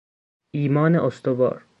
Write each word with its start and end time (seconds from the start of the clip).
ایمان 0.55 0.93
استوار 1.05 1.65